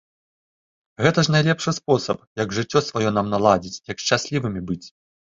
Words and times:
Гэта 1.05 1.19
ж 1.25 1.33
найлепшы 1.35 1.73
спосаб, 1.79 2.23
як 2.43 2.55
жыццё 2.59 2.81
сваё 2.87 3.09
нам 3.17 3.29
наладзіць, 3.33 3.81
як 3.91 3.97
шчаслівымі 4.05 4.61
быць. 4.71 4.81